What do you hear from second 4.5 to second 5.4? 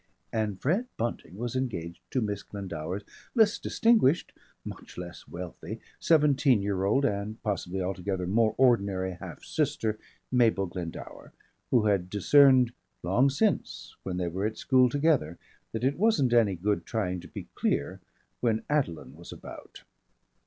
much less